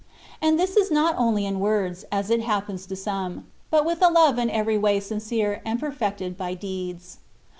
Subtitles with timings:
[0.41, 4.07] And this is not only in words (as it happens in some), but with a
[4.07, 7.19] love in every way sincere, and perfected by deeds.